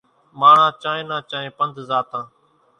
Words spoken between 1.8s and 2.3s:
زاتان۔